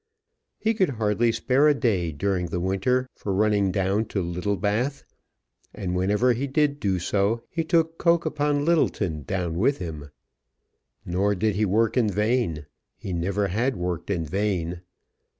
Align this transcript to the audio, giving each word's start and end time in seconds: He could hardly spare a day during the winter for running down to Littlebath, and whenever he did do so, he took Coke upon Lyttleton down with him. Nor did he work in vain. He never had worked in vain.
He 0.57 0.73
could 0.73 0.89
hardly 0.97 1.31
spare 1.31 1.67
a 1.67 1.75
day 1.75 2.11
during 2.11 2.47
the 2.47 2.59
winter 2.59 3.07
for 3.15 3.31
running 3.35 3.71
down 3.71 4.05
to 4.05 4.23
Littlebath, 4.23 5.03
and 5.75 5.95
whenever 5.95 6.33
he 6.33 6.47
did 6.47 6.79
do 6.79 6.97
so, 6.97 7.43
he 7.51 7.63
took 7.63 7.99
Coke 7.99 8.25
upon 8.25 8.65
Lyttleton 8.65 9.21
down 9.27 9.59
with 9.59 9.77
him. 9.77 10.09
Nor 11.05 11.35
did 11.35 11.53
he 11.55 11.65
work 11.65 11.97
in 11.97 12.09
vain. 12.09 12.65
He 12.97 13.13
never 13.13 13.49
had 13.49 13.75
worked 13.75 14.09
in 14.09 14.25
vain. 14.25 14.81